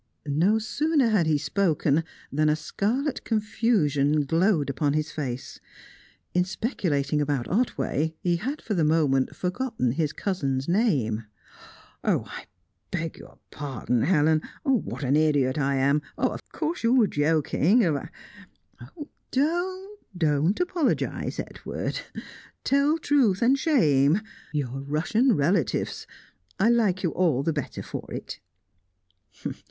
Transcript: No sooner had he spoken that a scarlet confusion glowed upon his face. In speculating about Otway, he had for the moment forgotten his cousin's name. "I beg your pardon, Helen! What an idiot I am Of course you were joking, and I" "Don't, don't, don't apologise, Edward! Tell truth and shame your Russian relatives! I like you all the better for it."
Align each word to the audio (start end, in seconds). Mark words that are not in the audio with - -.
No 0.25 0.57
sooner 0.57 1.09
had 1.09 1.27
he 1.27 1.37
spoken 1.37 2.03
that 2.31 2.49
a 2.49 2.55
scarlet 2.55 3.23
confusion 3.23 4.23
glowed 4.25 4.67
upon 4.67 4.93
his 4.93 5.11
face. 5.11 5.59
In 6.33 6.43
speculating 6.43 7.21
about 7.21 7.47
Otway, 7.47 8.15
he 8.23 8.37
had 8.37 8.63
for 8.63 8.73
the 8.73 8.83
moment 8.83 9.35
forgotten 9.35 9.91
his 9.91 10.11
cousin's 10.11 10.67
name. 10.67 11.25
"I 12.03 12.47
beg 12.89 13.17
your 13.19 13.37
pardon, 13.51 14.01
Helen! 14.01 14.41
What 14.63 15.03
an 15.03 15.15
idiot 15.15 15.59
I 15.59 15.75
am 15.75 16.01
Of 16.17 16.39
course 16.51 16.81
you 16.81 16.95
were 16.95 17.05
joking, 17.05 17.85
and 17.85 17.99
I" 17.99 18.09
"Don't, 18.87 19.11
don't, 19.29 19.87
don't 20.17 20.59
apologise, 20.59 21.39
Edward! 21.39 21.99
Tell 22.63 22.97
truth 22.97 23.43
and 23.43 23.55
shame 23.55 24.21
your 24.51 24.81
Russian 24.81 25.35
relatives! 25.35 26.07
I 26.59 26.69
like 26.71 27.03
you 27.03 27.11
all 27.11 27.43
the 27.43 27.53
better 27.53 27.83
for 27.83 28.07
it." 28.11 28.39